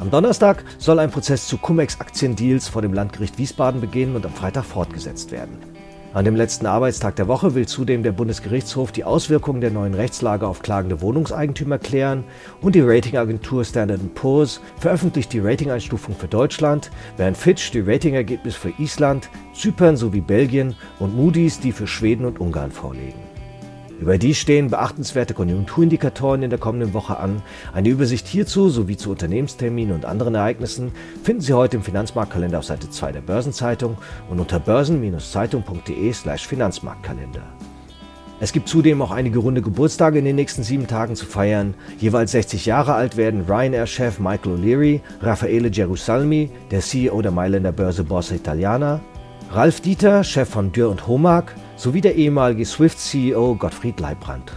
Am 0.00 0.10
Donnerstag 0.10 0.64
soll 0.78 0.98
ein 0.98 1.10
Prozess 1.10 1.46
zu 1.46 1.58
Cum-Ex-Aktiendeals 1.58 2.68
vor 2.68 2.82
dem 2.82 2.94
Landgericht 2.94 3.36
Wiesbaden 3.38 3.80
beginnen 3.80 4.16
und 4.16 4.24
am 4.24 4.32
Freitag 4.32 4.64
fortgesetzt 4.64 5.32
werden. 5.32 5.58
An 6.14 6.24
dem 6.24 6.36
letzten 6.36 6.64
Arbeitstag 6.64 7.16
der 7.16 7.28
Woche 7.28 7.54
will 7.54 7.68
zudem 7.68 8.02
der 8.02 8.12
Bundesgerichtshof 8.12 8.92
die 8.92 9.04
Auswirkungen 9.04 9.60
der 9.60 9.70
neuen 9.70 9.92
Rechtslage 9.92 10.46
auf 10.46 10.62
klagende 10.62 11.02
Wohnungseigentümer 11.02 11.78
klären 11.78 12.24
und 12.62 12.74
die 12.74 12.80
Ratingagentur 12.80 13.62
Standard 13.62 14.14
Poor's 14.14 14.62
veröffentlicht 14.78 15.34
die 15.34 15.40
Ratingeinstufung 15.40 16.16
für 16.16 16.26
Deutschland, 16.26 16.90
während 17.18 17.36
Fitch 17.36 17.70
die 17.72 17.80
Ratingergebnisse 17.80 18.58
für 18.58 18.72
Island, 18.78 19.28
Zypern 19.52 19.98
sowie 19.98 20.22
Belgien 20.22 20.74
und 20.98 21.14
Moody's 21.14 21.60
die 21.60 21.72
für 21.72 21.86
Schweden 21.86 22.24
und 22.24 22.40
Ungarn 22.40 22.70
vorlegen. 22.70 23.27
Über 24.00 24.16
die 24.16 24.34
stehen 24.34 24.70
beachtenswerte 24.70 25.34
Konjunkturindikatoren 25.34 26.44
in 26.44 26.50
der 26.50 26.58
kommenden 26.60 26.94
Woche 26.94 27.18
an. 27.18 27.42
Eine 27.72 27.88
Übersicht 27.88 28.28
hierzu 28.28 28.68
sowie 28.68 28.96
zu 28.96 29.10
Unternehmensterminen 29.10 29.92
und 29.94 30.04
anderen 30.04 30.36
Ereignissen 30.36 30.92
finden 31.24 31.42
Sie 31.42 31.52
heute 31.52 31.78
im 31.78 31.82
Finanzmarktkalender 31.82 32.60
auf 32.60 32.64
Seite 32.64 32.88
2 32.88 33.10
der 33.12 33.22
Börsenzeitung 33.22 33.96
und 34.30 34.38
unter 34.38 34.60
börsen-zeitung.de/slash 34.60 36.46
Finanzmarktkalender. 36.46 37.42
Es 38.40 38.52
gibt 38.52 38.68
zudem 38.68 39.02
auch 39.02 39.10
einige 39.10 39.40
runde 39.40 39.62
Geburtstage 39.62 40.20
in 40.20 40.24
den 40.24 40.36
nächsten 40.36 40.62
sieben 40.62 40.86
Tagen 40.86 41.16
zu 41.16 41.26
feiern. 41.26 41.74
Jeweils 41.98 42.30
60 42.30 42.66
Jahre 42.66 42.94
alt 42.94 43.16
werden 43.16 43.46
Ryanair-Chef 43.48 44.20
Michael 44.20 44.52
O'Leary, 44.52 45.00
Raffaele 45.20 45.72
Gerusalmi, 45.72 46.50
der 46.70 46.78
CEO 46.78 47.20
der 47.20 47.32
Mailänder 47.32 47.72
Börse 47.72 48.04
Borsa 48.04 48.36
Italiana, 48.36 49.00
Ralf 49.50 49.80
Dieter, 49.80 50.22
Chef 50.22 50.48
von 50.48 50.70
Dürr 50.70 50.88
und 50.88 51.08
Homag, 51.08 51.56
sowie 51.78 52.00
der 52.00 52.16
ehemalige 52.16 52.66
Swift-CEO 52.66 53.54
Gottfried 53.54 54.00
Leibrand. 54.00 54.52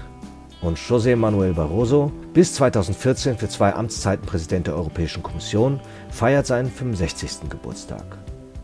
Und 0.61 0.77
José 0.77 1.15
Manuel 1.15 1.53
Barroso, 1.53 2.11
bis 2.33 2.55
2014 2.55 3.37
für 3.37 3.47
zwei 3.47 3.73
Amtszeiten 3.73 4.25
Präsident 4.25 4.67
der 4.67 4.75
Europäischen 4.75 5.23
Kommission, 5.23 5.79
feiert 6.09 6.47
seinen 6.47 6.69
65. 6.69 7.49
Geburtstag. 7.49 8.03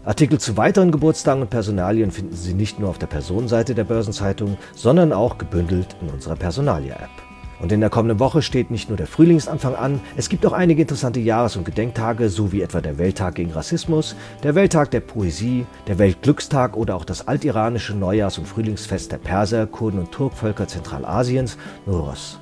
Artikel 0.04 0.40
zu 0.40 0.58
weiteren 0.58 0.92
Geburtstagen 0.92 1.42
und 1.42 1.50
Personalien 1.50 2.12
finden 2.12 2.36
Sie 2.36 2.54
nicht 2.54 2.80
nur 2.80 2.90
auf 2.90 2.98
der 2.98 3.08
Personenseite 3.08 3.76
der 3.76 3.84
Börsenzeitung, 3.84 4.58
sondern 4.74 5.14
auch 5.14 5.38
gebündelt 5.38 5.96
in 6.02 6.10
unserer 6.10 6.36
Personalia-App. 6.36 7.37
Und 7.60 7.72
in 7.72 7.80
der 7.80 7.90
kommenden 7.90 8.20
Woche 8.20 8.42
steht 8.42 8.70
nicht 8.70 8.90
nur 8.90 8.98
der 8.98 9.08
Frühlingsanfang 9.08 9.76
an, 9.76 10.00
es 10.16 10.30
gibt 10.30 10.46
auch 10.46 10.54
einige 10.54 10.82
interessante 10.82 11.20
Jahres- 11.20 11.56
und 11.56 11.66
Gedenktage, 11.66 12.30
so 12.30 12.52
wie 12.52 12.62
etwa 12.62 12.82
der 12.82 12.98
Welttag 12.98 13.36
gegen 13.36 13.52
Rassismus, 13.52 14.16
der 14.44 14.54
Welttag 14.54 14.92
der 14.92 15.00
Poesie, 15.00 15.66
der 15.88 15.98
Weltglückstag 15.98 16.78
oder 16.78 16.96
auch 16.96 17.06
das 17.06 17.28
altiranische 17.28 17.96
Neujahrs- 17.96 18.38
und 18.38 18.48
Frühlingsfest 18.48 19.12
der 19.12 19.18
Perser, 19.18 19.66
Kurden 19.66 20.00
und 20.00 20.12
Turkvölker 20.12 20.68
Zentralasiens, 20.68 21.58
Nuros. 21.86 22.40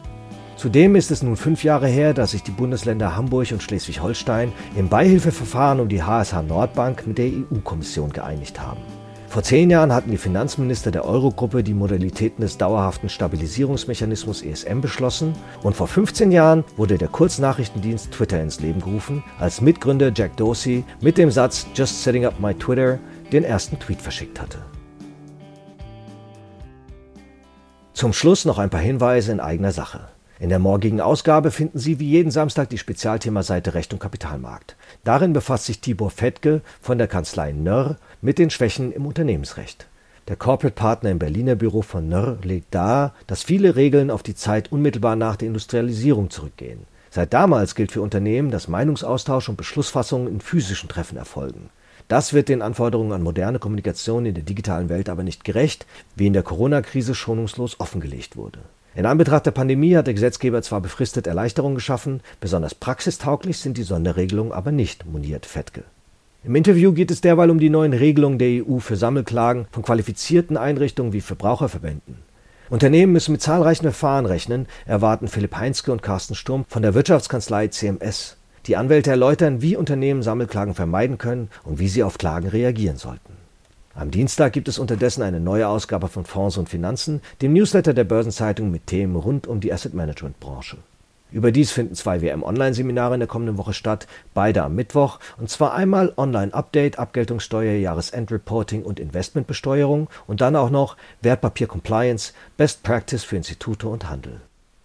Zudem 0.58 0.96
ist 0.96 1.12
es 1.12 1.22
nun 1.22 1.36
fünf 1.36 1.64
Jahre 1.64 1.88
her, 1.88 2.14
dass 2.14 2.32
sich 2.32 2.44
die 2.44 2.52
Bundesländer 2.52 3.16
Hamburg 3.16 3.52
und 3.52 3.62
Schleswig-Holstein 3.62 4.54
im 4.76 4.88
Beihilfeverfahren 4.88 5.80
um 5.82 5.90
die 5.90 6.04
HSH 6.04 6.42
Nordbank 6.48 7.06
mit 7.08 7.18
der 7.18 7.28
EU-Kommission 7.28 8.12
geeinigt 8.12 8.62
haben. 8.62 8.80
Vor 9.36 9.44
zehn 9.44 9.70
Jahren 9.70 9.92
hatten 9.92 10.12
die 10.12 10.18
Finanzminister 10.18 10.92
der 10.92 11.04
Eurogruppe 11.04 11.62
die 11.62 11.74
Modalitäten 11.74 12.42
des 12.42 12.58
dauerhaften 12.58 13.10
Stabilisierungsmechanismus 13.10 14.42
ESM 14.42 14.80
beschlossen 14.80 15.36
und 15.62 15.76
vor 15.76 15.90
15 15.90 16.32
Jahren 16.32 16.64
wurde 16.78 16.98
der 16.98 17.10
Kurznachrichtendienst 17.10 18.14
Twitter 18.14 18.42
ins 18.42 18.62
Leben 18.62 18.80
gerufen, 18.80 19.26
als 19.38 19.60
Mitgründer 19.60 20.14
Jack 20.16 20.38
Dorsey 20.38 20.86
mit 21.02 21.18
dem 21.18 21.32
Satz 21.32 21.68
Just 21.76 22.02
setting 22.02 22.24
up 22.24 22.40
my 22.40 22.54
Twitter 22.54 22.98
den 23.34 23.44
ersten 23.44 23.78
Tweet 23.78 24.02
verschickt 24.02 24.40
hatte. 24.40 24.60
Zum 27.92 28.14
Schluss 28.14 28.46
noch 28.46 28.58
ein 28.58 28.70
paar 28.70 28.80
Hinweise 28.80 29.34
in 29.34 29.42
eigener 29.42 29.74
Sache. 29.74 30.08
In 30.38 30.50
der 30.50 30.60
morgigen 30.60 31.00
Ausgabe 31.00 31.50
finden 31.50 31.80
Sie 31.80 31.98
wie 32.00 32.10
jeden 32.10 32.30
Samstag 32.30 32.70
die 32.70 32.78
Spezialthemaseite 32.78 33.74
Recht 33.74 33.94
und 33.94 34.00
Kapitalmarkt. 34.00 34.76
Darin 35.06 35.32
befasst 35.32 35.66
sich 35.66 35.80
Tibor 35.80 36.10
Fettke 36.10 36.62
von 36.82 36.98
der 36.98 37.08
Kanzlei 37.08 37.54
Nörr 37.54 37.96
mit 38.26 38.40
den 38.40 38.50
Schwächen 38.50 38.92
im 38.92 39.06
Unternehmensrecht. 39.06 39.86
Der 40.28 40.36
Corporate 40.36 40.74
Partner 40.74 41.12
im 41.12 41.20
Berliner 41.20 41.54
Büro 41.54 41.84
von 41.84 42.10
Nörr 42.10 42.40
legt 42.42 42.74
dar, 42.74 43.14
dass 43.28 43.44
viele 43.44 43.76
Regeln 43.76 44.10
auf 44.10 44.24
die 44.24 44.34
Zeit 44.34 44.72
unmittelbar 44.72 45.16
nach 45.16 45.36
der 45.36 45.48
Industrialisierung 45.48 46.32
zurückgehen. 46.32 46.88
Seit 47.12 47.34
damals 47.34 47.76
gilt 47.76 47.92
für 47.92 48.02
Unternehmen, 48.02 48.50
dass 48.50 48.68
Meinungsaustausch 48.68 49.48
und 49.48 49.58
Beschlussfassungen 49.58 50.28
in 50.28 50.42
physischen 50.42 50.90
Treffen 50.90 51.20
erfolgen. 51.20 51.70
Das 52.08 52.34
wird 52.34 52.50
den 52.50 52.64
Anforderungen 52.64 53.12
an 53.12 53.22
moderne 53.22 53.60
Kommunikation 53.60 54.26
in 54.26 54.34
der 54.34 54.44
digitalen 54.44 54.90
Welt 54.90 55.08
aber 55.08 55.22
nicht 55.22 55.44
gerecht, 55.44 55.86
wie 56.16 56.26
in 56.26 56.34
der 56.34 56.42
Corona-Krise 56.42 57.14
schonungslos 57.14 57.80
offengelegt 57.80 58.36
wurde. 58.36 58.58
In 58.96 59.06
Anbetracht 59.06 59.46
der 59.46 59.52
Pandemie 59.52 59.96
hat 59.96 60.08
der 60.08 60.16
Gesetzgeber 60.16 60.64
zwar 60.64 60.82
befristet 60.82 61.28
Erleichterungen 61.28 61.76
geschaffen, 61.76 62.22
besonders 62.42 62.74
praxistauglich 62.74 63.60
sind 63.60 63.78
die 63.78 63.84
Sonderregelungen 63.84 64.52
aber 64.52 64.72
nicht, 64.72 65.06
moniert 65.06 65.46
Fettke. 65.46 65.84
Im 66.46 66.54
Interview 66.54 66.92
geht 66.92 67.10
es 67.10 67.22
derweil 67.22 67.50
um 67.50 67.60
die 67.60 67.72
neuen 67.72 67.94
Regelungen 67.94 68.38
der 68.38 68.64
EU 68.64 68.78
für 68.78 68.96
Sammelklagen 68.96 69.66
von 69.72 69.82
qualifizierten 69.82 70.58
Einrichtungen 70.58 71.12
wie 71.12 71.22
Verbraucherverbänden. 71.22 72.20
Unternehmen 72.70 73.14
müssen 73.14 73.32
mit 73.32 73.42
zahlreichen 73.42 73.82
Verfahren 73.82 74.28
rechnen, 74.28 74.68
erwarten 74.86 75.28
Philipp 75.28 75.56
Heinzke 75.56 75.92
und 75.92 76.04
Carsten 76.04 76.36
Sturm 76.36 76.64
von 76.68 76.84
der 76.84 76.94
Wirtschaftskanzlei 76.94 77.70
CMS. 77.70 78.38
Die 78.68 78.78
Anwälte 78.78 79.10
erläutern, 79.10 79.64
wie 79.64 79.76
Unternehmen 79.76 80.22
Sammelklagen 80.22 80.76
vermeiden 80.76 81.18
können 81.18 81.50
und 81.64 81.80
wie 81.80 81.88
sie 81.88 82.04
auf 82.04 82.20
Klagen 82.20 82.48
reagieren 82.48 82.98
sollten. 82.98 83.34
Am 83.96 84.12
Dienstag 84.12 84.54
gibt 84.54 84.68
es 84.68 84.78
unterdessen 84.78 85.24
eine 85.24 85.40
neue 85.40 85.68
Ausgabe 85.68 86.10
von 86.10 86.26
Fonds 86.26 86.58
und 86.58 86.70
Finanzen, 86.70 87.22
dem 87.42 87.54
Newsletter 87.54 87.96
der 87.96 88.04
Börsenzeitung 88.04 88.70
mit 88.70 88.86
Themen 88.86 89.16
rund 89.16 89.48
um 89.48 89.62
die 89.62 89.74
Asset 89.74 89.96
Management 89.96 90.40
Branche. 90.40 90.78
Überdies 91.36 91.74
finden 91.74 91.96
zwei 91.96 92.22
WM-Online-Seminare 92.22 93.16
in 93.16 93.20
der 93.20 93.28
kommenden 93.28 93.58
Woche 93.58 93.74
statt, 93.74 94.08
beide 94.34 94.64
am 94.64 94.74
Mittwoch, 94.74 95.20
und 95.38 95.50
zwar 95.50 95.74
einmal 95.74 96.14
Online-Update, 96.16 96.98
Abgeltungssteuer, 96.98 97.74
Jahresendreporting 97.74 98.84
und 98.84 99.02
Investmentbesteuerung 99.02 100.08
und 100.28 100.40
dann 100.40 100.56
auch 100.56 100.70
noch 100.70 100.96
Wertpapier-Compliance, 101.24 102.32
Best 102.56 102.84
Practice 102.84 103.26
für 103.26 103.36
Institute 103.36 103.86
und 103.86 104.10
Handel. 104.10 104.40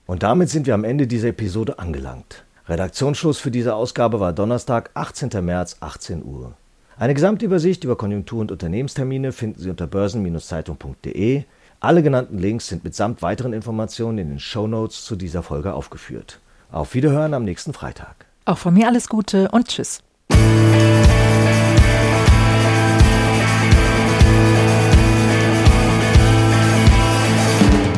Und 0.06 0.24
damit 0.24 0.50
sind 0.50 0.66
wir 0.66 0.74
am 0.74 0.82
Ende 0.82 1.06
dieser 1.06 1.28
Episode 1.28 1.78
angelangt. 1.78 2.42
Redaktionsschluss 2.66 3.38
für 3.38 3.52
diese 3.52 3.76
Ausgabe 3.76 4.18
war 4.18 4.32
Donnerstag, 4.32 4.90
18. 4.94 5.44
März, 5.44 5.76
18 5.78 6.24
Uhr. 6.24 6.54
Eine 6.98 7.14
Gesamtübersicht 7.14 7.84
über 7.84 7.94
Konjunktur- 7.94 8.40
und 8.40 8.50
Unternehmenstermine 8.50 9.30
finden 9.30 9.60
Sie 9.60 9.70
unter 9.70 9.86
börsen-zeitung.de. 9.86 11.44
Alle 11.82 12.02
genannten 12.02 12.38
Links 12.38 12.68
sind 12.68 12.84
mitsamt 12.84 13.22
weiteren 13.22 13.54
Informationen 13.54 14.18
in 14.18 14.28
den 14.28 14.38
Show 14.38 14.66
Notes 14.66 15.02
zu 15.02 15.16
dieser 15.16 15.42
Folge 15.42 15.72
aufgeführt. 15.72 16.38
Auf 16.70 16.92
Wiederhören 16.92 17.32
am 17.32 17.42
nächsten 17.42 17.72
Freitag. 17.72 18.26
Auch 18.44 18.58
von 18.58 18.74
mir 18.74 18.86
alles 18.86 19.08
Gute 19.08 19.48
und 19.50 19.66
Tschüss. 19.68 20.02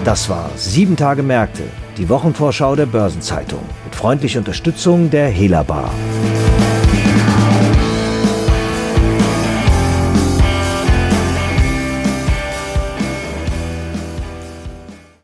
Das 0.04 0.28
war 0.28 0.50
Sieben 0.54 0.96
Tage 0.96 1.24
Märkte, 1.24 1.64
die 1.96 2.08
Wochenvorschau 2.08 2.76
der 2.76 2.86
Börsenzeitung 2.86 3.62
mit 3.84 3.96
freundlicher 3.96 4.38
Unterstützung 4.38 5.10
der 5.10 5.28
Hela 5.28 5.64
Bar. 5.64 5.90